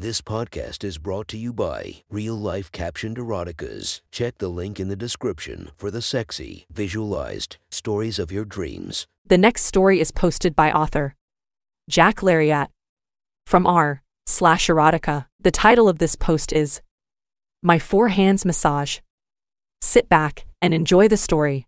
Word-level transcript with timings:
This 0.00 0.22
podcast 0.22 0.82
is 0.82 0.96
brought 0.96 1.28
to 1.28 1.36
you 1.36 1.52
by 1.52 1.96
Real 2.08 2.34
Life 2.34 2.72
Captioned 2.72 3.18
Eroticas. 3.18 4.00
Check 4.10 4.38
the 4.38 4.48
link 4.48 4.80
in 4.80 4.88
the 4.88 4.96
description 4.96 5.72
for 5.76 5.90
the 5.90 6.00
sexy, 6.00 6.64
visualized 6.72 7.58
stories 7.70 8.18
of 8.18 8.32
your 8.32 8.46
dreams. 8.46 9.06
The 9.26 9.36
next 9.36 9.66
story 9.66 10.00
is 10.00 10.10
posted 10.10 10.56
by 10.56 10.72
author 10.72 11.16
Jack 11.90 12.22
Lariat 12.22 12.70
from 13.44 13.66
r 13.66 14.02
slash 14.24 14.68
erotica. 14.68 15.26
The 15.38 15.50
title 15.50 15.86
of 15.86 15.98
this 15.98 16.16
post 16.16 16.50
is 16.50 16.80
My 17.62 17.78
Four 17.78 18.08
Hands 18.08 18.42
Massage. 18.46 19.00
Sit 19.82 20.08
back 20.08 20.46
and 20.62 20.72
enjoy 20.72 21.08
the 21.08 21.18
story. 21.18 21.66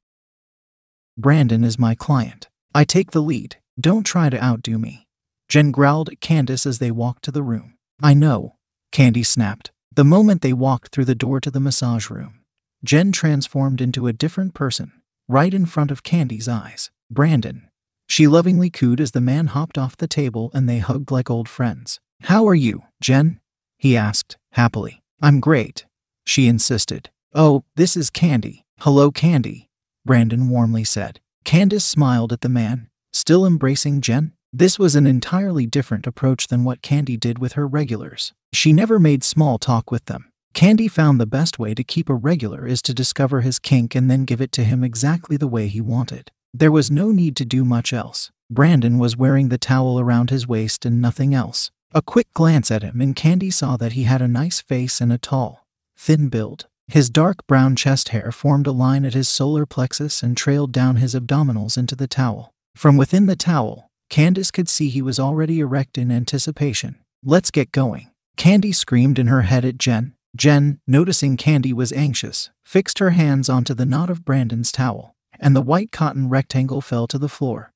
Brandon 1.19 1.65
is 1.65 1.79
my 1.79 1.95
client. 1.95 2.49
I 2.75 2.85
take 2.85 3.11
the 3.11 3.21
lead. 3.21 3.57
Don't 3.79 4.05
try 4.05 4.31
to 4.31 4.43
outdo 4.43 4.79
me. 4.79 5.07
Jen 5.51 5.71
growled 5.71 6.09
at 6.09 6.23
Candace 6.23 6.65
as 6.65 6.79
they 6.79 6.91
walked 6.91 7.25
to 7.25 7.31
the 7.31 7.43
room. 7.43 7.75
I 8.03 8.15
know, 8.15 8.57
Candy 8.91 9.23
snapped. 9.23 9.71
The 9.95 10.05
moment 10.05 10.43
they 10.43 10.53
walked 10.53 10.93
through 10.93 11.05
the 11.05 11.15
door 11.15 11.41
to 11.41 11.51
the 11.51 11.61
massage 11.61 12.11
room, 12.11 12.41
Jen 12.83 13.13
transformed 13.13 13.81
into 13.81 14.09
a 14.09 14.13
different 14.13 14.55
person, 14.55 14.91
right 15.29 15.55
in 15.55 15.67
front 15.67 15.91
of 15.91 16.03
Candy's 16.03 16.49
eyes. 16.49 16.91
Brandon. 17.11 17.69
She 18.09 18.27
lovingly 18.27 18.71
cooed 18.71 19.01
as 19.01 19.13
the 19.13 19.21
man 19.21 19.49
hopped 19.49 19.79
off 19.79 19.97
the 19.97 20.09
table 20.09 20.51
and 20.53 20.69
they 20.69 20.79
hugged 20.79 21.11
like 21.11 21.31
old 21.31 21.49
friends. 21.49 22.01
How 22.23 22.47
are 22.49 22.55
you, 22.55 22.83
Jen? 23.01 23.39
He 23.79 23.97
asked, 23.97 24.37
happily. 24.53 25.03
I'm 25.21 25.39
great, 25.39 25.87
she 26.27 26.49
insisted. 26.49 27.11
Oh, 27.35 27.65
this 27.77 27.97
is 27.97 28.11
Candy. 28.11 28.65
Hello, 28.81 29.11
Candy, 29.11 29.69
Brandon 30.05 30.49
warmly 30.49 30.85
said. 30.85 31.21
Candace 31.45 31.85
smiled 31.85 32.33
at 32.33 32.41
the 32.41 32.49
man, 32.49 32.89
still 33.13 33.47
embracing 33.47 34.01
Jen. 34.01 34.33
This 34.55 34.79
was 34.79 34.95
an 34.95 35.07
entirely 35.07 35.65
different 35.65 36.07
approach 36.07 36.49
than 36.49 36.63
what 36.63 36.83
Candy 36.83 37.17
did 37.17 37.39
with 37.39 37.55
her 37.55 37.67
regulars. 37.67 38.35
She 38.53 38.75
never 38.75 38.99
made 38.99 39.25
small 39.25 39.59
talk 39.59 39.91
with 39.91 40.05
them. 40.05 40.31
Candy 40.53 40.89
found 40.89 41.19
the 41.19 41.25
best 41.25 41.59
way 41.59 41.73
to 41.73 41.83
keep 41.83 42.11
a 42.11 42.15
regular 42.15 42.67
is 42.67 42.83
to 42.83 42.93
discover 42.93 43.41
his 43.41 43.59
kink 43.59 43.95
and 43.95 44.11
then 44.11 44.27
give 44.27 44.43
it 44.43 44.53
to 44.53 44.65
him 44.65 44.85
exactly 44.85 45.39
the 45.39 45.49
way 45.49 45.69
he 45.69 45.81
wanted. 45.81 46.31
There 46.53 46.71
was 46.71 46.91
no 46.91 47.13
need 47.13 47.35
to 47.37 47.47
do 47.47 47.65
much 47.65 47.95
else. 47.95 48.31
Brandon 48.51 48.99
was 48.99 49.17
wearing 49.17 49.49
the 49.49 49.57
towel 49.57 49.99
around 49.99 50.29
his 50.29 50.47
waist 50.47 50.85
and 50.85 51.01
nothing 51.01 51.33
else. 51.33 51.71
A 51.95 52.03
quick 52.03 52.33
glance 52.35 52.71
at 52.71 52.83
him 52.83 53.01
and 53.01 53.17
Candy 53.17 53.51
saw 53.51 53.79
that 53.79 53.93
he 53.93 54.03
had 54.03 54.21
a 54.21 54.29
nice 54.29 54.61
face 54.61 55.01
and 55.01 55.11
a 55.11 55.17
tall, 55.17 55.67
thin 55.97 56.29
build. 56.29 56.67
His 56.89 57.09
dark 57.09 57.47
brown 57.47 57.75
chest 57.75 58.11
hair 58.11 58.31
formed 58.31 58.67
a 58.67 58.73
line 58.73 59.07
at 59.07 59.15
his 59.15 59.31
solar 59.31 59.65
plexus 59.65 60.23
and 60.23 60.37
trailed 60.37 60.73
down 60.73 60.97
his 60.97 61.15
abdominals 61.15 61.79
into 61.79 61.97
the 61.97 62.07
towel. 62.07 62.53
From 62.77 62.99
within 62.99 63.25
the 63.25 63.37
towel, 63.37 63.91
Candace 64.13 64.51
could 64.51 64.69
see 64.69 64.91
he 64.91 65.01
was 65.01 65.19
already 65.19 65.61
erect 65.61 65.97
in 65.97 66.13
anticipation. 66.13 66.99
Let's 67.25 67.51
get 67.51 67.73
going. 67.73 68.11
Candy 68.37 68.71
screamed 68.71 69.19
in 69.19 69.29
her 69.29 69.41
head 69.41 69.65
at 69.65 69.79
Jen. 69.79 70.13
Jen, 70.37 70.81
noticing 70.87 71.39
Candy 71.39 71.73
was 71.73 71.95
anxious, 71.95 72.51
fixed 72.63 72.99
her 72.99 73.13
hands 73.13 73.49
onto 73.49 73.73
the 73.73 73.87
knot 73.87 74.11
of 74.11 74.23
Brandon's 74.23 74.71
towel, 74.71 75.17
and 75.41 75.57
the 75.57 75.63
white 75.63 75.93
cotton 75.93 76.29
rectangle 76.29 76.83
fell 76.83 77.07
to 77.07 77.17
the 77.17 77.27
floor, 77.27 77.73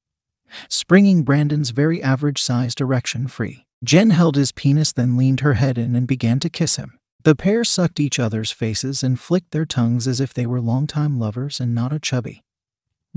springing 0.69 1.23
Brandon's 1.23 1.70
very 1.70 2.03
average 2.03 2.42
sized 2.42 2.83
erection 2.83 3.29
free. 3.29 3.64
Jen 3.83 4.11
held 4.11 4.37
his 4.37 4.53
penis, 4.53 4.92
then 4.92 5.17
leaned 5.17 5.41
her 5.41 5.55
head 5.55 5.79
in 5.79 5.97
and 5.97 6.07
began 6.07 6.39
to 6.41 6.51
kiss 6.51 6.77
him. 6.77 6.98
The 7.25 7.34
pair 7.34 7.64
sucked 7.64 7.98
each 7.98 8.19
other's 8.19 8.51
faces 8.51 9.03
and 9.03 9.19
flicked 9.19 9.53
their 9.53 9.64
tongues 9.64 10.07
as 10.07 10.20
if 10.20 10.34
they 10.34 10.45
were 10.45 10.61
longtime 10.61 11.19
lovers 11.19 11.61
and 11.61 11.75
not 11.75 11.95
a 11.95 11.98
chubby, 11.98 12.42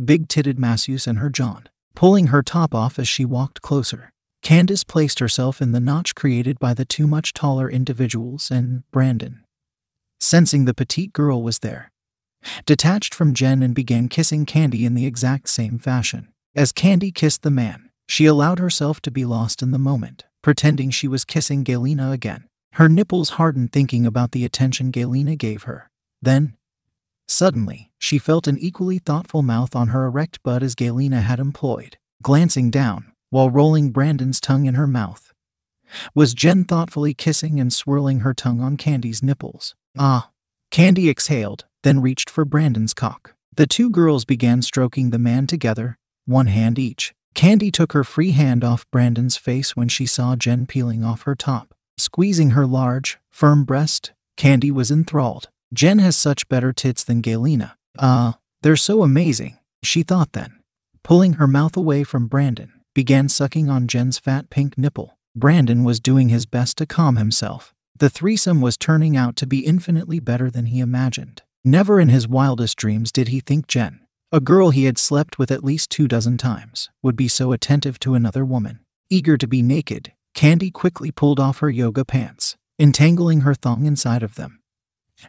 big 0.01 0.29
titted 0.29 0.57
masseuse 0.57 1.05
and 1.05 1.19
her 1.19 1.29
John. 1.29 1.67
Pulling 1.99 2.27
her 2.27 2.41
top 2.41 2.73
off 2.73 2.97
as 2.97 3.09
she 3.09 3.25
walked 3.25 3.61
closer, 3.61 4.13
Candace 4.41 4.85
placed 4.85 5.19
herself 5.19 5.61
in 5.61 5.73
the 5.73 5.81
notch 5.81 6.15
created 6.15 6.57
by 6.57 6.73
the 6.73 6.85
two 6.85 7.05
much 7.05 7.33
taller 7.33 7.69
individuals 7.69 8.49
and 8.49 8.89
Brandon. 8.89 9.43
Sensing 10.17 10.63
the 10.63 10.73
petite 10.73 11.11
girl 11.11 11.43
was 11.43 11.59
there, 11.59 11.91
detached 12.65 13.13
from 13.13 13.33
Jen 13.33 13.61
and 13.61 13.75
began 13.75 14.07
kissing 14.07 14.45
Candy 14.45 14.85
in 14.85 14.93
the 14.93 15.05
exact 15.05 15.49
same 15.49 15.77
fashion. 15.77 16.29
As 16.55 16.71
Candy 16.71 17.11
kissed 17.11 17.41
the 17.41 17.51
man, 17.51 17.89
she 18.07 18.25
allowed 18.25 18.59
herself 18.59 19.01
to 19.01 19.11
be 19.11 19.25
lost 19.25 19.61
in 19.61 19.71
the 19.71 19.77
moment, 19.77 20.23
pretending 20.41 20.91
she 20.91 21.09
was 21.09 21.25
kissing 21.25 21.65
Galena 21.65 22.11
again. 22.11 22.45
Her 22.75 22.87
nipples 22.87 23.31
hardened 23.31 23.73
thinking 23.73 24.05
about 24.05 24.31
the 24.31 24.45
attention 24.45 24.91
Galena 24.91 25.35
gave 25.35 25.63
her. 25.63 25.89
Then, 26.21 26.55
suddenly, 27.27 27.89
she 27.99 28.17
felt 28.17 28.47
an 28.47 28.57
equally 28.57 28.97
thoughtful 28.97 29.41
mouth 29.41 29.75
on 29.75 29.89
her 29.89 30.05
erect 30.05 30.41
butt 30.41 30.63
as 30.63 30.73
Galena 30.73 31.19
had 31.21 31.39
employed. 31.39 31.97
Glancing 32.21 32.69
down, 32.69 33.11
while 33.29 33.49
rolling 33.49 33.91
Brandon's 33.91 34.41
tongue 34.41 34.65
in 34.65 34.75
her 34.75 34.87
mouth, 34.87 35.31
was 36.13 36.33
Jen 36.33 36.65
thoughtfully 36.65 37.13
kissing 37.13 37.59
and 37.59 37.71
swirling 37.71 38.19
her 38.19 38.33
tongue 38.33 38.61
on 38.61 38.77
Candy's 38.77 39.23
nipples. 39.23 39.75
Ah! 39.97 40.29
Candy 40.69 41.09
exhaled, 41.09 41.65
then 41.83 42.01
reached 42.01 42.29
for 42.29 42.45
Brandon's 42.45 42.93
cock. 42.93 43.35
The 43.55 43.65
two 43.65 43.89
girls 43.89 44.25
began 44.25 44.61
stroking 44.61 45.09
the 45.09 45.19
man 45.19 45.47
together, 45.47 45.97
one 46.25 46.47
hand 46.47 46.77
each. 46.77 47.13
Candy 47.33 47.71
took 47.71 47.93
her 47.93 48.03
free 48.03 48.31
hand 48.31 48.63
off 48.63 48.89
Brandon's 48.91 49.37
face 49.37 49.75
when 49.75 49.87
she 49.87 50.05
saw 50.05 50.35
Jen 50.35 50.65
peeling 50.65 51.03
off 51.03 51.23
her 51.23 51.35
top. 51.35 51.73
Squeezing 51.97 52.51
her 52.51 52.65
large, 52.65 53.17
firm 53.29 53.63
breast, 53.63 54.11
Candy 54.37 54.71
was 54.71 54.91
enthralled. 54.91 55.49
Jen 55.73 55.99
has 55.99 56.15
such 56.15 56.49
better 56.49 56.73
tits 56.73 57.03
than 57.03 57.21
Galena. 57.21 57.77
Ah, 57.97 58.29
uh, 58.29 58.33
they're 58.61 58.75
so 58.75 59.03
amazing, 59.03 59.57
she 59.83 60.03
thought 60.03 60.33
then. 60.33 60.58
Pulling 61.03 61.33
her 61.33 61.47
mouth 61.47 61.75
away 61.75 62.03
from 62.03 62.27
Brandon, 62.27 62.73
began 62.93 63.29
sucking 63.29 63.69
on 63.69 63.87
Jen's 63.87 64.19
fat 64.19 64.49
pink 64.49 64.77
nipple. 64.77 65.17
Brandon 65.35 65.83
was 65.83 65.99
doing 65.99 66.29
his 66.29 66.45
best 66.45 66.77
to 66.77 66.85
calm 66.85 67.15
himself. 67.15 67.73
The 67.97 68.09
threesome 68.09 68.61
was 68.61 68.77
turning 68.77 69.15
out 69.15 69.35
to 69.37 69.47
be 69.47 69.65
infinitely 69.65 70.19
better 70.19 70.49
than 70.49 70.67
he 70.67 70.79
imagined. 70.79 71.43
Never 71.63 71.99
in 71.99 72.09
his 72.09 72.27
wildest 72.27 72.77
dreams 72.77 73.11
did 73.11 73.27
he 73.27 73.39
think 73.39 73.67
Jen, 73.67 73.99
a 74.31 74.39
girl 74.39 74.69
he 74.69 74.85
had 74.85 74.97
slept 74.97 75.37
with 75.37 75.51
at 75.51 75.63
least 75.63 75.89
two 75.89 76.07
dozen 76.07 76.37
times, 76.37 76.89
would 77.03 77.15
be 77.15 77.27
so 77.27 77.51
attentive 77.51 77.99
to 77.99 78.15
another 78.15 78.45
woman. 78.45 78.79
Eager 79.09 79.37
to 79.37 79.47
be 79.47 79.61
naked, 79.61 80.13
Candy 80.33 80.71
quickly 80.71 81.11
pulled 81.11 81.39
off 81.39 81.59
her 81.59 81.69
yoga 81.69 82.05
pants, 82.05 82.55
entangling 82.77 83.41
her 83.41 83.53
thong 83.53 83.85
inside 83.85 84.23
of 84.23 84.35
them, 84.35 84.61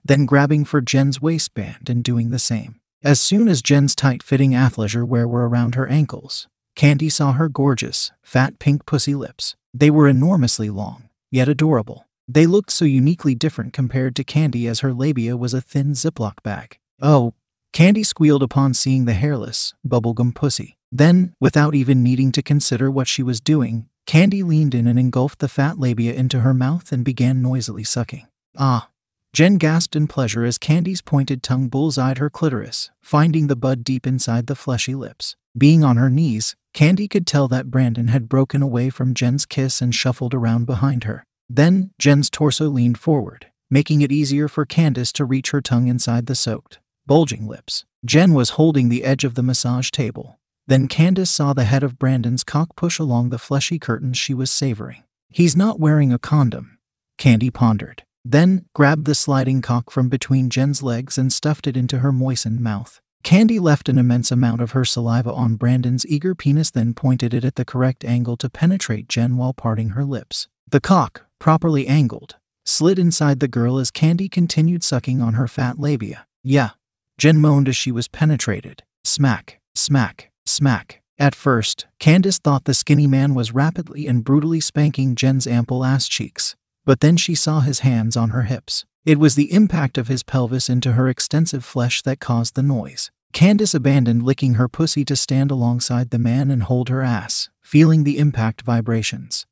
then 0.04 0.26
grabbing 0.26 0.64
for 0.64 0.80
Jen's 0.80 1.20
waistband 1.20 1.88
and 1.88 2.04
doing 2.04 2.30
the 2.30 2.38
same. 2.38 2.79
As 3.02 3.18
soon 3.18 3.48
as 3.48 3.62
Jen's 3.62 3.94
tight 3.94 4.22
fitting 4.22 4.50
athleisure 4.50 5.08
wear 5.08 5.26
were 5.26 5.48
around 5.48 5.74
her 5.74 5.86
ankles, 5.86 6.48
Candy 6.76 7.08
saw 7.08 7.32
her 7.32 7.48
gorgeous, 7.48 8.12
fat 8.22 8.58
pink 8.58 8.84
pussy 8.84 9.14
lips. 9.14 9.56
They 9.72 9.90
were 9.90 10.06
enormously 10.06 10.68
long, 10.68 11.08
yet 11.30 11.48
adorable. 11.48 12.06
They 12.28 12.44
looked 12.44 12.70
so 12.70 12.84
uniquely 12.84 13.34
different 13.34 13.72
compared 13.72 14.14
to 14.16 14.24
Candy 14.24 14.66
as 14.66 14.80
her 14.80 14.92
labia 14.92 15.34
was 15.34 15.54
a 15.54 15.62
thin 15.62 15.92
Ziploc 15.92 16.42
bag. 16.42 16.78
Oh, 17.00 17.32
Candy 17.72 18.02
squealed 18.04 18.42
upon 18.42 18.74
seeing 18.74 19.06
the 19.06 19.14
hairless, 19.14 19.72
bubblegum 19.86 20.34
pussy. 20.34 20.76
Then, 20.92 21.34
without 21.40 21.74
even 21.74 22.02
needing 22.02 22.32
to 22.32 22.42
consider 22.42 22.90
what 22.90 23.08
she 23.08 23.22
was 23.22 23.40
doing, 23.40 23.88
Candy 24.06 24.42
leaned 24.42 24.74
in 24.74 24.86
and 24.86 24.98
engulfed 24.98 25.38
the 25.38 25.48
fat 25.48 25.78
labia 25.78 26.12
into 26.12 26.40
her 26.40 26.52
mouth 26.52 26.92
and 26.92 27.02
began 27.02 27.40
noisily 27.40 27.84
sucking. 27.84 28.26
Ah! 28.58 28.89
Jen 29.32 29.58
gasped 29.58 29.94
in 29.94 30.08
pleasure 30.08 30.44
as 30.44 30.58
Candy's 30.58 31.02
pointed 31.02 31.42
tongue 31.42 31.68
bullseyed 31.68 32.18
her 32.18 32.28
clitoris, 32.28 32.90
finding 33.00 33.46
the 33.46 33.56
bud 33.56 33.84
deep 33.84 34.06
inside 34.06 34.48
the 34.48 34.56
fleshy 34.56 34.94
lips. 34.94 35.36
Being 35.56 35.84
on 35.84 35.96
her 35.96 36.10
knees, 36.10 36.56
Candy 36.74 37.06
could 37.06 37.26
tell 37.26 37.46
that 37.48 37.70
Brandon 37.70 38.08
had 38.08 38.28
broken 38.28 38.60
away 38.60 38.90
from 38.90 39.14
Jen's 39.14 39.46
kiss 39.46 39.80
and 39.80 39.94
shuffled 39.94 40.34
around 40.34 40.66
behind 40.66 41.04
her. 41.04 41.24
Then, 41.48 41.90
Jen's 41.98 42.28
torso 42.28 42.68
leaned 42.68 42.98
forward, 42.98 43.46
making 43.70 44.02
it 44.02 44.12
easier 44.12 44.48
for 44.48 44.64
Candace 44.64 45.12
to 45.12 45.24
reach 45.24 45.50
her 45.50 45.60
tongue 45.60 45.86
inside 45.86 46.26
the 46.26 46.34
soaked, 46.34 46.80
bulging 47.06 47.46
lips. 47.46 47.84
Jen 48.04 48.34
was 48.34 48.50
holding 48.50 48.88
the 48.88 49.04
edge 49.04 49.24
of 49.24 49.34
the 49.34 49.42
massage 49.42 49.90
table, 49.90 50.40
then 50.66 50.88
Candace 50.88 51.30
saw 51.30 51.52
the 51.52 51.64
head 51.64 51.82
of 51.82 51.98
Brandon's 51.98 52.44
cock 52.44 52.76
push 52.76 52.98
along 52.98 53.30
the 53.30 53.38
fleshy 53.38 53.78
curtains 53.78 54.18
she 54.18 54.34
was 54.34 54.50
savoring. 54.50 55.02
He's 55.28 55.56
not 55.56 55.80
wearing 55.80 56.12
a 56.12 56.18
condom, 56.18 56.78
Candy 57.18 57.50
pondered. 57.50 58.04
Then 58.24 58.66
grabbed 58.74 59.04
the 59.04 59.14
sliding 59.14 59.62
cock 59.62 59.90
from 59.90 60.08
between 60.08 60.50
Jen's 60.50 60.82
legs 60.82 61.16
and 61.16 61.32
stuffed 61.32 61.66
it 61.66 61.76
into 61.76 62.00
her 62.00 62.12
moistened 62.12 62.60
mouth. 62.60 63.00
Candy 63.22 63.58
left 63.58 63.88
an 63.88 63.98
immense 63.98 64.30
amount 64.30 64.60
of 64.60 64.72
her 64.72 64.84
saliva 64.84 65.32
on 65.32 65.56
Brandon's 65.56 66.06
eager 66.06 66.34
penis, 66.34 66.70
then 66.70 66.94
pointed 66.94 67.34
it 67.34 67.44
at 67.44 67.56
the 67.56 67.64
correct 67.64 68.04
angle 68.04 68.36
to 68.38 68.48
penetrate 68.48 69.08
Jen 69.08 69.36
while 69.36 69.52
parting 69.52 69.90
her 69.90 70.04
lips. 70.04 70.48
The 70.70 70.80
cock, 70.80 71.26
properly 71.38 71.86
angled, 71.86 72.36
slid 72.64 72.98
inside 72.98 73.40
the 73.40 73.48
girl 73.48 73.78
as 73.78 73.90
Candy 73.90 74.28
continued 74.28 74.82
sucking 74.82 75.20
on 75.20 75.34
her 75.34 75.48
fat 75.48 75.78
labia. 75.78 76.26
Yeah. 76.42 76.70
Jen 77.18 77.38
moaned 77.38 77.68
as 77.68 77.76
she 77.76 77.92
was 77.92 78.08
penetrated. 78.08 78.82
Smack, 79.04 79.60
smack, 79.74 80.30
Smack. 80.50 81.00
At 81.18 81.34
first, 81.34 81.86
Candace 82.00 82.38
thought 82.38 82.64
the 82.64 82.74
skinny 82.74 83.06
man 83.06 83.34
was 83.34 83.54
rapidly 83.54 84.06
and 84.06 84.24
brutally 84.24 84.58
spanking 84.58 85.14
Jen's 85.14 85.46
ample 85.46 85.84
ass 85.84 86.08
cheeks, 86.08 86.56
but 86.84 87.00
then 87.00 87.16
she 87.16 87.34
saw 87.34 87.60
his 87.60 87.80
hands 87.80 88.16
on 88.16 88.30
her 88.30 88.42
hips. 88.42 88.84
It 89.04 89.18
was 89.18 89.34
the 89.34 89.52
impact 89.52 89.96
of 89.98 90.08
his 90.08 90.22
pelvis 90.22 90.68
into 90.68 90.92
her 90.92 91.08
extensive 91.08 91.64
flesh 91.64 92.02
that 92.02 92.20
caused 92.20 92.54
the 92.54 92.62
noise. 92.62 93.10
Candace 93.32 93.74
abandoned 93.74 94.22
licking 94.24 94.54
her 94.54 94.68
pussy 94.68 95.04
to 95.04 95.14
stand 95.16 95.50
alongside 95.50 96.10
the 96.10 96.18
man 96.18 96.50
and 96.50 96.64
hold 96.64 96.88
her 96.88 97.02
ass, 97.02 97.48
feeling 97.62 98.04
the 98.04 98.18
impact 98.18 98.62
vibrations. 98.62 99.46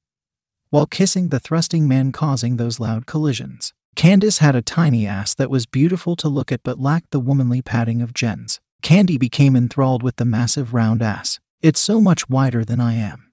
while 0.70 0.86
kissing 0.86 1.28
the 1.28 1.40
thrusting 1.40 1.88
man 1.88 2.12
causing 2.12 2.56
those 2.56 2.80
loud 2.80 3.06
collisions. 3.06 3.72
Candace 3.96 4.38
had 4.38 4.54
a 4.54 4.62
tiny 4.62 5.06
ass 5.06 5.34
that 5.34 5.50
was 5.50 5.66
beautiful 5.66 6.14
to 6.16 6.28
look 6.28 6.52
at 6.52 6.62
but 6.62 6.78
lacked 6.78 7.10
the 7.10 7.20
womanly 7.20 7.62
padding 7.62 8.02
of 8.02 8.14
Jen's. 8.14 8.60
Candy 8.82 9.18
became 9.18 9.56
enthralled 9.56 10.02
with 10.02 10.16
the 10.16 10.24
massive 10.24 10.72
round 10.74 11.02
ass. 11.02 11.40
It's 11.62 11.80
so 11.80 12.00
much 12.00 12.28
wider 12.28 12.64
than 12.64 12.80
I 12.80 12.94
am. 12.94 13.32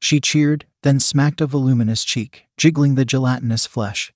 She 0.00 0.20
cheered, 0.20 0.66
then 0.82 1.00
smacked 1.00 1.40
a 1.40 1.46
voluminous 1.46 2.04
cheek, 2.04 2.44
jiggling 2.56 2.94
the 2.94 3.04
gelatinous 3.04 3.66
flesh, 3.66 4.12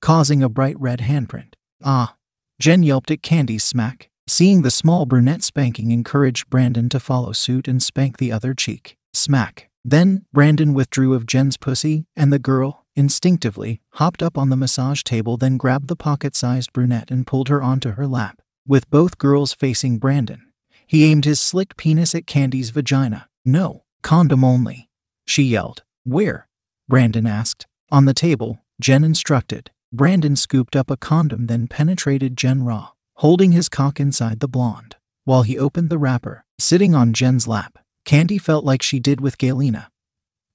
causing 0.00 0.42
a 0.42 0.48
bright 0.48 0.78
red 0.78 1.00
handprint. 1.00 1.54
Ah! 1.84 2.16
Jen 2.58 2.82
yelped 2.82 3.10
at 3.10 3.22
Candy's 3.22 3.64
smack. 3.64 4.10
Seeing 4.28 4.62
the 4.62 4.72
small 4.72 5.06
brunette 5.06 5.44
spanking 5.44 5.92
encouraged 5.92 6.50
Brandon 6.50 6.88
to 6.88 6.98
follow 6.98 7.30
suit 7.30 7.68
and 7.68 7.80
spank 7.80 8.18
the 8.18 8.32
other 8.32 8.54
cheek. 8.54 8.96
Smack. 9.14 9.70
Then, 9.84 10.26
Brandon 10.32 10.74
withdrew 10.74 11.14
of 11.14 11.26
Jen's 11.26 11.56
pussy, 11.56 12.06
and 12.16 12.32
the 12.32 12.40
girl, 12.40 12.84
instinctively, 12.96 13.80
hopped 13.92 14.24
up 14.24 14.36
on 14.36 14.48
the 14.48 14.56
massage 14.56 15.04
table, 15.04 15.36
then 15.36 15.56
grabbed 15.56 15.86
the 15.86 15.94
pocket 15.94 16.34
sized 16.34 16.72
brunette 16.72 17.08
and 17.08 17.24
pulled 17.24 17.48
her 17.48 17.62
onto 17.62 17.92
her 17.92 18.06
lap. 18.06 18.42
With 18.66 18.90
both 18.90 19.16
girls 19.16 19.52
facing 19.52 19.98
Brandon, 19.98 20.42
he 20.88 21.04
aimed 21.04 21.24
his 21.24 21.38
slick 21.38 21.76
penis 21.76 22.16
at 22.16 22.26
Candy's 22.26 22.70
vagina. 22.70 23.28
No, 23.44 23.84
condom 24.02 24.42
only. 24.42 24.88
She 25.24 25.44
yelled. 25.44 25.84
Where? 26.06 26.46
Brandon 26.88 27.26
asked. 27.26 27.66
On 27.90 28.04
the 28.04 28.14
table, 28.14 28.60
Jen 28.80 29.02
instructed. 29.02 29.72
Brandon 29.92 30.36
scooped 30.36 30.76
up 30.76 30.88
a 30.88 30.96
condom, 30.96 31.48
then 31.48 31.66
penetrated 31.66 32.36
Jen 32.36 32.62
raw, 32.62 32.90
holding 33.14 33.50
his 33.50 33.68
cock 33.68 33.98
inside 33.98 34.38
the 34.38 34.46
blonde. 34.46 34.94
While 35.24 35.42
he 35.42 35.58
opened 35.58 35.90
the 35.90 35.98
wrapper, 35.98 36.44
sitting 36.60 36.94
on 36.94 37.12
Jen's 37.12 37.48
lap, 37.48 37.78
Candy 38.04 38.38
felt 38.38 38.64
like 38.64 38.82
she 38.82 39.00
did 39.00 39.20
with 39.20 39.36
Galena. 39.36 39.90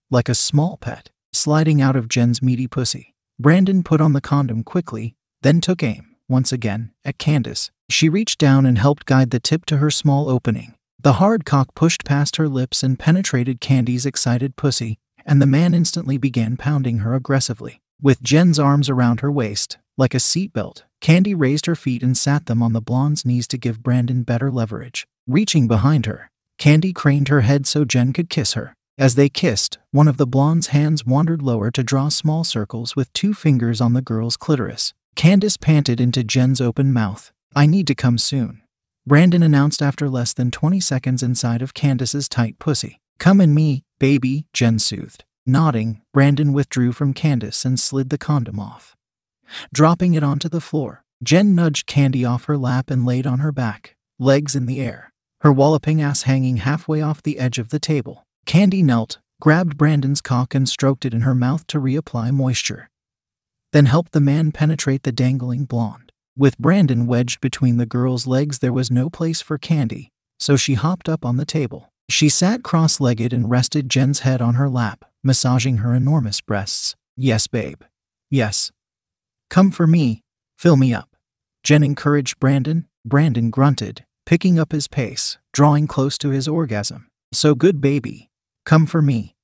Like 0.09 0.30
a 0.30 0.36
small 0.36 0.77
pet, 0.77 1.09
sliding 1.33 1.81
out 1.81 1.98
of 1.98 2.07
Jen's 2.07 2.42
meaty 2.42 2.68
pussy. 2.68 3.13
Brandon 3.38 3.83
put 3.83 4.00
on 4.00 4.13
the 4.13 4.21
condom 4.21 4.63
quickly, 4.63 5.15
then 5.42 5.59
took 5.59 5.83
aim, 5.83 6.15
once 6.30 6.53
again, 6.53 6.94
at 7.03 7.18
Candace. 7.18 7.71
She 7.89 8.07
reached 8.07 8.39
down 8.39 8.65
and 8.65 8.77
helped 8.77 9.06
guide 9.06 9.31
the 9.31 9.39
tip 9.42 9.65
to 9.65 9.77
her 9.77 9.92
small 9.92 10.30
opening. 10.30 10.75
The 10.98 11.13
hard 11.13 11.44
cock 11.44 11.75
pushed 11.75 12.06
past 12.06 12.38
her 12.38 12.48
lips 12.48 12.83
and 12.83 12.98
penetrated 12.98 13.59
Candy's 13.59 14.06
excited 14.06 14.56
pussy, 14.56 14.98
and 15.25 15.41
the 15.41 15.45
man 15.45 15.73
instantly 15.73 16.18
began 16.18 16.57
pounding 16.57 17.00
her 17.00 17.13
aggressively. 17.13 17.81
With 18.01 18.23
Jen's 18.23 18.57
arms 18.57 18.89
around 18.89 19.19
her 19.19 19.31
waist, 19.31 19.77
like 19.97 20.13
a 20.13 20.18
seatbelt, 20.18 20.83
Candy 21.01 21.35
raised 21.35 21.65
her 21.65 21.75
feet 21.75 22.03
and 22.03 22.18
sat 22.18 22.45
them 22.45 22.63
on 22.63 22.73
the 22.73 22.81
blonde's 22.81 23.25
knees 23.25 23.47
to 23.50 23.57
give 23.57 23.83
Brandon 23.83 24.23
better 24.23 24.51
leverage. 24.51 25.06
Reaching 25.27 25.68
behind 25.68 26.06
her, 26.06 26.31
Candy 26.57 26.94
craned 26.94 27.27
her 27.27 27.41
head 27.41 27.68
so 27.68 27.85
Jen 27.85 28.13
could 28.13 28.29
kiss 28.29 28.53
her. 28.53 28.73
As 28.97 29.15
they 29.15 29.29
kissed, 29.29 29.79
one 29.91 30.07
of 30.07 30.18
the 30.18 30.27
blonde's 30.27 30.68
hands 30.68 31.06
wandered 31.06 31.41
lower 31.41 31.71
to 31.71 31.83
draw 31.83 32.09
small 32.09 32.44
circles 32.44 32.95
with 32.95 33.12
two 33.13 33.33
fingers 33.33 33.81
on 33.81 33.94
the 33.94 34.01
girl's 34.01 34.38
clitoris. 34.38 34.94
Candace 35.15 35.57
panted 35.57 36.00
into 36.00 36.24
Jen's 36.24 36.62
open 36.62 36.94
mouth. 36.94 37.31
I 37.56 37.65
need 37.65 37.88
to 37.88 37.95
come 37.95 38.17
soon. 38.17 38.62
Brandon 39.07 39.41
announced 39.41 39.81
after 39.81 40.07
less 40.07 40.33
than 40.33 40.51
20 40.51 40.79
seconds 40.79 41.24
inside 41.24 41.62
of 41.62 41.74
Candace's 41.74 42.29
tight 42.29 42.59
pussy. 42.59 43.00
Come 43.21 43.39
in 43.39 43.53
me, 43.53 43.85
baby, 44.00 44.47
Jen 44.51 44.79
soothed. 44.79 45.23
Nodding, 45.45 46.01
Brandon 46.12 46.51
withdrew 46.51 46.91
from 46.91 47.13
Candace 47.13 47.63
and 47.63 47.79
slid 47.79 48.09
the 48.09 48.18
condom 48.18 48.59
off. 48.59 48.97
Dropping 49.73 50.15
it 50.15 50.23
onto 50.23 50.50
the 50.50 50.59
floor, 50.59 51.06
Jen 51.23 51.56
nudged 51.56 51.88
Candy 51.88 52.25
off 52.25 52.45
her 52.45 52.57
lap 52.57 52.89
and 52.89 53.06
laid 53.06 53.25
on 53.25 53.39
her 53.39 53.53
back, 53.53 53.95
legs 54.19 54.56
in 54.56 54.65
the 54.65 54.81
air 54.81 55.12
her 55.41 55.51
walloping 55.51 56.01
ass 56.01 56.23
hanging 56.23 56.57
halfway 56.57 57.01
off 57.01 57.23
the 57.23 57.39
edge 57.39 57.57
of 57.57 57.69
the 57.69 57.79
table. 57.79 58.25
Candy 58.45 58.83
knelt, 58.83 59.19
grabbed 59.39 59.75
Brandon's 59.75 60.21
cock, 60.21 60.53
and 60.53 60.69
stroked 60.69 61.03
it 61.03 61.13
in 61.13 61.21
her 61.21 61.35
mouth 61.35 61.65
to 61.67 61.79
reapply 61.79 62.31
moisture. 62.31 62.89
Then 63.71 63.88
helped 63.88 64.12
the 64.12 64.19
man 64.19 64.51
penetrate 64.51 65.03
the 65.03 65.12
dangling 65.12 65.65
blonde. 65.65 66.12
With 66.38 66.59
Brandon 66.59 67.07
wedged 67.07 67.41
between 67.41 67.77
the 67.77 67.85
girl's 67.85 68.27
legs, 68.27 68.59
there 68.59 68.74
was 68.74 68.91
no 68.91 69.09
place 69.09 69.41
for 69.41 69.57
Candy, 69.57 70.12
so 70.39 70.56
she 70.56 70.75
hopped 70.75 71.09
up 71.09 71.25
on 71.25 71.38
the 71.38 71.45
table. 71.45 71.90
She 72.12 72.28
sat 72.28 72.62
cross 72.62 73.00
legged 73.00 73.31
and 73.31 73.50
rested 73.50 73.90
Jen's 73.90 74.19
head 74.19 74.42
on 74.42 74.56
her 74.56 74.69
lap, 74.69 75.06
massaging 75.24 75.78
her 75.78 75.96
enormous 75.96 76.42
breasts. 76.42 76.98
Yes, 77.16 77.48
babe. 77.48 77.84
Yes. 78.30 78.69
Come 79.50 79.72
for 79.72 79.88
me. 79.88 80.22
Fill 80.58 80.75
me 80.75 80.94
up. 80.94 81.16
Jen 81.63 81.84
encouraged 81.84 82.38
Brandon. 82.38 82.86
Brandon 83.06 83.50
grunted, 83.50 84.06
picking 84.25 84.60
up 84.60 84.74
his 84.74 84.90
pace, 84.90 85.38
drawing 85.54 85.88
close 85.88 86.18
to 86.18 86.31
his 86.31 86.50
orgasm. 86.50 87.08
So 87.31 87.56
good, 87.56 87.80
baby. 87.80 88.30
Come 88.66 88.88
for 88.88 89.02
me. 89.02 89.38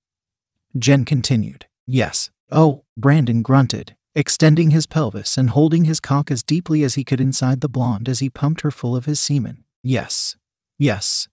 Jen 0.78 1.06
continued. 1.06 1.68
Yes. 1.86 2.31
Oh, 2.52 2.84
Brandon 2.98 3.44
grunted, 3.44 3.96
extending 4.14 4.72
his 4.72 4.86
pelvis 4.86 5.38
and 5.38 5.52
holding 5.52 5.86
his 5.86 6.02
cock 6.02 6.30
as 6.30 6.44
deeply 6.44 6.84
as 6.84 6.96
he 6.96 7.06
could 7.06 7.22
inside 7.22 7.62
the 7.62 7.69
blonde 7.69 8.10
as 8.10 8.19
he 8.19 8.30
pumped 8.30 8.62
her 8.62 8.72
full 8.72 8.94
of 8.94 9.06
his 9.06 9.22
semen. 9.22 9.64
Yes. 9.84 10.36
Yes. 10.78 11.30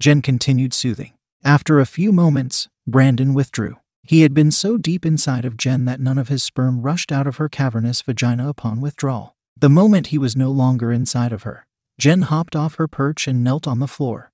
Jen 0.00 0.22
continued 0.22 0.74
soothing. 0.74 1.12
After 1.44 1.78
a 1.78 1.86
few 1.86 2.12
moments, 2.12 2.68
Brandon 2.86 3.34
withdrew. 3.34 3.76
He 4.02 4.22
had 4.22 4.34
been 4.34 4.50
so 4.50 4.76
deep 4.76 5.06
inside 5.06 5.44
of 5.44 5.56
Jen 5.56 5.84
that 5.86 6.00
none 6.00 6.18
of 6.18 6.28
his 6.28 6.42
sperm 6.42 6.82
rushed 6.82 7.10
out 7.10 7.26
of 7.26 7.36
her 7.36 7.48
cavernous 7.48 8.02
vagina 8.02 8.48
upon 8.48 8.80
withdrawal. 8.80 9.34
The 9.56 9.70
moment 9.70 10.08
he 10.08 10.18
was 10.18 10.36
no 10.36 10.50
longer 10.50 10.92
inside 10.92 11.32
of 11.32 11.44
her, 11.44 11.66
Jen 11.98 12.22
hopped 12.22 12.54
off 12.54 12.74
her 12.74 12.88
perch 12.88 13.28
and 13.28 13.42
knelt 13.42 13.66
on 13.66 13.78
the 13.78 13.88
floor, 13.88 14.32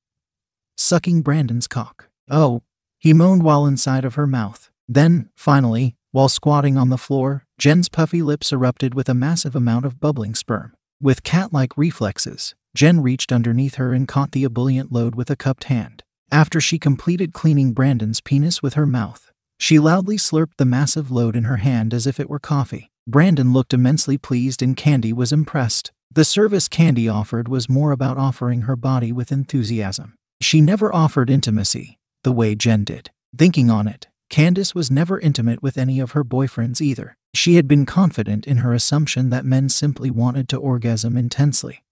sucking 0.77 1.23
Brandon's 1.23 1.69
cock. 1.69 2.09
Oh, 2.31 2.63
he 2.99 3.13
moaned 3.13 3.43
while 3.43 3.67
inside 3.67 4.05
of 4.05 4.15
her 4.15 4.27
mouth. 4.27 4.71
Then, 4.89 5.31
finally, 5.37 5.95
while 6.11 6.29
squatting 6.29 6.77
on 6.77 6.89
the 6.89 6.99
floor, 6.99 7.47
Jen's 7.59 7.89
puffy 7.89 8.23
lips 8.23 8.53
erupted 8.53 8.95
with 8.95 9.09
a 9.09 9.15
massive 9.15 9.55
amount 9.55 9.85
of 9.85 10.01
bubbling 10.01 10.35
sperm. 10.35 10.75
With 11.01 11.23
cat 11.23 11.53
like 11.53 11.77
reflexes, 11.77 12.55
Jen 12.75 13.01
reached 13.01 13.33
underneath 13.33 13.75
her 13.77 13.93
and 13.93 14.07
caught 14.07 14.33
the 14.33 14.45
ebullient 14.45 14.93
load 14.93 15.15
with 15.15 15.31
a 15.31 15.37
cupped 15.37 15.65
hand. 15.65 16.03
After 16.31 16.61
she 16.61 16.79
completed 16.79 17.33
cleaning 17.33 17.73
Brandon's 17.73 18.21
penis 18.21 18.63
with 18.63 18.75
her 18.75 18.87
mouth, 18.87 19.33
she 19.59 19.79
loudly 19.79 20.17
slurped 20.17 20.57
the 20.57 20.65
massive 20.65 21.11
load 21.11 21.35
in 21.35 21.45
her 21.45 21.59
hand 21.59 21.93
as 21.93 22.07
if 22.07 22.21
it 22.21 22.31
were 22.31 22.39
coffee. 22.39 22.91
Brandon 23.07 23.53
looked 23.53 23.75
immensely 23.75 24.17
pleased 24.17 24.63
and 24.63 24.77
Candy 24.77 25.13
was 25.13 25.33
impressed. 25.33 25.91
The 26.13 26.25
service 26.25 26.69
Candy 26.69 27.09
offered 27.09 27.49
was 27.49 27.69
more 27.69 27.93
about 27.93 28.19
offering 28.19 28.63
her 28.63 28.77
body 28.77 29.11
with 29.13 29.33
enthusiasm. 29.33 30.15
She 30.41 30.61
never 30.61 30.95
offered 30.95 31.29
intimacy, 31.29 31.99
the 32.25 32.33
way 32.33 32.55
Jen 32.55 32.85
did. 32.85 33.11
Thinking 33.37 33.71
on 33.71 33.89
it, 33.89 34.09
Candace 34.29 34.75
was 34.75 34.91
never 34.91 35.19
intimate 35.19 35.63
with 35.63 35.77
any 35.77 35.99
of 35.99 36.13
her 36.13 36.25
boyfriends 36.25 36.81
either. 36.81 37.17
She 37.35 37.57
had 37.57 37.67
been 37.67 37.85
confident 37.85 38.47
in 38.47 38.59
her 38.59 38.73
assumption 38.73 39.31
that 39.31 39.45
men 39.45 39.69
simply 39.69 40.11
wanted 40.11 40.49
to 40.49 40.57
orgasm 40.57 41.17
intensely. 41.17 41.83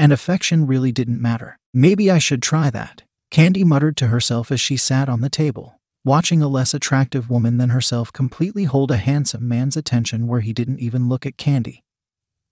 And 0.00 0.14
affection 0.14 0.66
really 0.66 0.92
didn't 0.92 1.20
matter. 1.20 1.58
Maybe 1.74 2.10
I 2.10 2.18
should 2.18 2.40
try 2.40 2.70
that, 2.70 3.02
Candy 3.30 3.64
muttered 3.64 3.98
to 3.98 4.06
herself 4.06 4.50
as 4.50 4.58
she 4.58 4.78
sat 4.78 5.10
on 5.10 5.20
the 5.20 5.28
table, 5.28 5.78
watching 6.06 6.40
a 6.40 6.48
less 6.48 6.72
attractive 6.72 7.28
woman 7.28 7.58
than 7.58 7.68
herself 7.68 8.10
completely 8.10 8.64
hold 8.64 8.90
a 8.90 8.96
handsome 8.96 9.46
man's 9.46 9.76
attention 9.76 10.26
where 10.26 10.40
he 10.40 10.54
didn't 10.54 10.80
even 10.80 11.06
look 11.06 11.26
at 11.26 11.36
Candy 11.36 11.84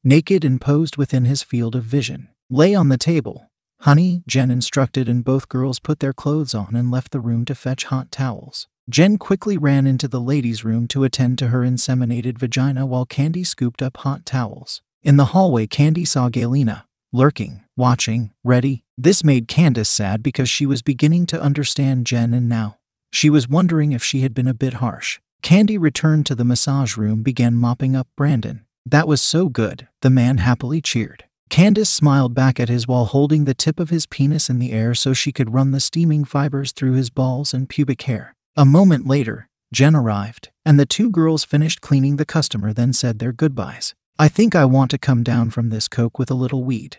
naked 0.05 0.45
and 0.45 0.61
posed 0.61 0.99
within 0.99 1.25
his 1.25 1.43
field 1.43 1.75
of 1.75 1.85
vision. 1.85 2.28
Lay 2.50 2.75
on 2.75 2.90
the 2.90 2.99
table. 2.99 3.49
Honey, 3.81 4.23
Jen 4.26 4.50
instructed, 4.50 5.09
and 5.09 5.25
both 5.25 5.49
girls 5.49 5.78
put 5.78 6.00
their 6.00 6.12
clothes 6.12 6.55
on 6.55 6.76
and 6.76 6.90
left 6.90 7.12
the 7.12 7.21
room 7.21 7.47
to 7.47 7.55
fetch 7.55 7.85
hot 7.85 8.11
towels. 8.12 8.69
Jen 8.90 9.17
quickly 9.17 9.57
ran 9.57 9.87
into 9.87 10.07
the 10.07 10.21
ladies' 10.21 10.64
room 10.64 10.87
to 10.88 11.05
attend 11.05 11.38
to 11.38 11.49
her 11.49 11.61
inseminated 11.61 12.37
vagina 12.37 12.85
while 12.85 13.07
Candy 13.07 13.43
scooped 13.43 13.83
up 13.83 13.97
hot 13.99 14.26
towels. 14.26 14.83
In 15.02 15.17
the 15.17 15.26
hallway, 15.26 15.67
Candy 15.67 16.05
saw 16.05 16.28
Galena, 16.28 16.85
lurking, 17.12 17.62
watching, 17.77 18.33
ready. 18.45 18.85
This 18.97 19.25
made 19.25 19.49
Candace 19.49 19.88
sad 19.88 20.23
because 20.23 20.49
she 20.49 20.67
was 20.67 20.83
beginning 20.83 21.27
to 21.27 21.41
understand 21.41 22.07
Jen 22.07 22.35
and 22.35 22.49
now. 22.49 22.79
She 23.12 23.31
was 23.31 23.49
wondering 23.49 23.93
if 23.93 24.05
she 24.05 24.21
had 24.21 24.35
been 24.35 24.49
a 24.49 24.55
bit 24.55 24.75
harsh. 24.75 25.19
Candy 25.43 25.79
returned 25.79 26.27
to 26.27 26.35
the 26.35 26.45
massage 26.45 26.97
room, 26.97 27.23
began 27.23 27.55
mopping 27.55 27.97
up 27.97 28.09
Brandon. 28.17 28.65
That 28.85 29.09
was 29.09 29.23
so 29.23 29.49
good, 29.49 29.88
the 30.03 30.11
man 30.11 30.38
happily 30.38 30.81
cheered. 30.81 31.25
Candace 31.49 31.88
smiled 31.88 32.35
back 32.35 32.61
at 32.61 32.69
his 32.69 32.87
while 32.87 33.07
holding 33.07 33.45
the 33.45 33.55
tip 33.55 33.81
of 33.81 33.91
his 33.91 34.07
penis 34.07 34.50
in 34.50 34.59
the 34.59 34.73
air 34.73 34.95
so 34.95 35.12
she 35.15 35.33
could 35.33 35.55
run 35.55 35.71
the 35.71 35.81
steaming 35.81 36.25
fibers 36.25 36.73
through 36.73 36.93
his 36.93 37.09
balls 37.09 37.55
and 37.55 37.69
pubic 37.69 38.03
hair. 38.03 38.35
A 38.57 38.67
moment 38.67 39.07
later, 39.07 39.49
Jen 39.73 39.95
arrived, 39.97 40.50
and 40.65 40.79
the 40.79 40.87
two 40.87 41.11
girls 41.11 41.45
finished 41.45 41.81
cleaning 41.81 42.17
the 42.17 42.27
customer, 42.27 42.73
then 42.73 42.93
said 42.93 43.19
their 43.19 43.33
goodbyes. 43.33 43.95
I 44.21 44.27
think 44.27 44.57
I 44.57 44.65
want 44.65 44.91
to 44.91 44.99
come 44.99 45.23
down 45.23 45.51
from 45.51 45.71
this 45.71 45.87
coke 45.87 46.19
with 46.19 46.29
a 46.29 46.35
little 46.35 46.65
weed. 46.65 46.99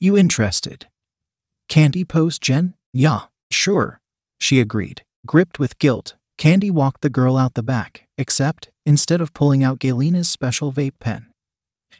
You 0.00 0.16
interested? 0.16 0.88
Candy 1.68 2.04
posed 2.04 2.42
Jen? 2.42 2.74
Yeah, 2.92 3.26
sure, 3.52 4.00
she 4.40 4.58
agreed. 4.58 5.04
Gripped 5.24 5.60
with 5.60 5.78
guilt, 5.78 6.16
Candy 6.36 6.72
walked 6.72 7.02
the 7.02 7.08
girl 7.08 7.36
out 7.36 7.54
the 7.54 7.62
back, 7.62 8.08
except, 8.18 8.70
instead 8.84 9.20
of 9.20 9.32
pulling 9.32 9.62
out 9.62 9.78
Galena's 9.78 10.28
special 10.28 10.72
vape 10.72 10.98
pen, 10.98 11.26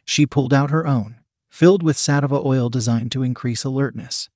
she 0.05 0.27
pulled 0.27 0.53
out 0.53 0.71
her 0.71 0.85
own, 0.85 1.21
filled 1.49 1.85
with 1.85 1.97
sativa 1.97 2.41
oil 2.45 2.69
designed 2.69 3.13
to 3.13 3.23
increase 3.23 3.63
alertness. 3.63 4.29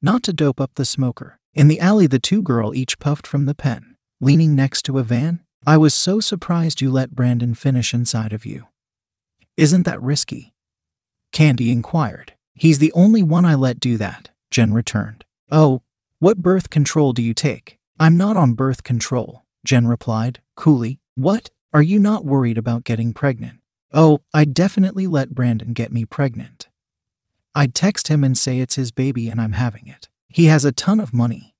Not 0.00 0.22
to 0.22 0.32
dope 0.32 0.60
up 0.60 0.70
the 0.76 0.84
smoker. 0.84 1.40
In 1.52 1.66
the 1.66 1.80
alley, 1.80 2.06
the 2.06 2.20
two 2.20 2.42
girl 2.42 2.74
each 2.74 3.00
puffed 3.00 3.26
from 3.26 3.46
the 3.46 3.54
pen, 3.54 3.96
leaning 4.20 4.54
next 4.54 4.82
to 4.84 4.98
a 4.98 5.02
van. 5.02 5.40
I 5.66 5.78
was 5.78 5.94
so 5.94 6.20
surprised 6.20 6.80
you 6.80 6.92
let 6.92 7.16
Brandon 7.16 7.54
finish 7.54 7.92
inside 7.92 8.32
of 8.32 8.46
you. 8.46 8.68
Isn't 9.56 9.84
that 9.84 10.02
risky? 10.02 10.52
Candy 11.32 11.70
inquired. 11.70 12.34
He's 12.54 12.78
the 12.78 12.92
only 12.92 13.22
one 13.22 13.44
I 13.44 13.54
let 13.54 13.80
do 13.80 13.96
that, 13.96 14.30
Jen 14.50 14.72
returned. 14.72 15.24
Oh, 15.50 15.82
what 16.18 16.38
birth 16.38 16.70
control 16.70 17.12
do 17.12 17.22
you 17.22 17.34
take? 17.34 17.78
I'm 17.98 18.16
not 18.16 18.36
on 18.36 18.52
birth 18.52 18.82
control, 18.82 19.44
Jen 19.64 19.86
replied, 19.86 20.40
coolly. 20.56 21.00
What? 21.14 21.50
Are 21.72 21.82
you 21.82 21.98
not 21.98 22.24
worried 22.24 22.58
about 22.58 22.84
getting 22.84 23.12
pregnant? 23.12 23.60
Oh, 23.92 24.20
I'd 24.32 24.54
definitely 24.54 25.06
let 25.06 25.34
Brandon 25.34 25.72
get 25.72 25.92
me 25.92 26.04
pregnant. 26.04 26.68
I'd 27.54 27.74
text 27.74 28.08
him 28.08 28.22
and 28.24 28.36
say 28.36 28.60
it's 28.60 28.76
his 28.76 28.90
baby 28.92 29.28
and 29.28 29.40
I'm 29.40 29.52
having 29.52 29.86
it. 29.86 30.08
He 30.28 30.46
has 30.46 30.64
a 30.64 30.72
ton 30.72 31.00
of 31.00 31.14
money. 31.14 31.54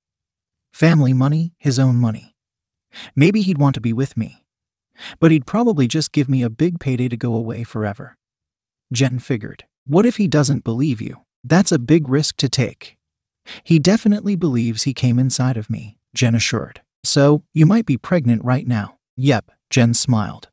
Family 0.71 1.13
money, 1.13 1.53
his 1.57 1.79
own 1.79 1.95
money. 1.95 2.35
Maybe 3.15 3.41
he'd 3.41 3.57
want 3.57 3.73
to 3.75 3.81
be 3.81 3.93
with 3.93 4.15
me. 4.15 4.45
But 5.19 5.31
he'd 5.31 5.45
probably 5.45 5.87
just 5.87 6.11
give 6.11 6.29
me 6.29 6.43
a 6.43 6.49
big 6.49 6.79
payday 6.79 7.07
to 7.09 7.17
go 7.17 7.35
away 7.35 7.63
forever. 7.63 8.17
Jen 8.91 9.19
figured. 9.19 9.65
What 9.85 10.05
if 10.05 10.17
he 10.17 10.27
doesn't 10.27 10.63
believe 10.63 11.01
you? 11.01 11.17
That's 11.43 11.71
a 11.71 11.79
big 11.79 12.09
risk 12.09 12.37
to 12.37 12.49
take. 12.49 12.97
He 13.63 13.79
definitely 13.79 14.35
believes 14.35 14.83
he 14.83 14.93
came 14.93 15.19
inside 15.19 15.57
of 15.57 15.69
me, 15.69 15.97
Jen 16.13 16.35
assured. 16.35 16.81
So, 17.03 17.43
you 17.53 17.65
might 17.65 17.85
be 17.85 17.97
pregnant 17.97 18.43
right 18.43 18.67
now. 18.67 18.97
Yep, 19.15 19.51
Jen 19.69 19.93
smiled. 19.93 20.49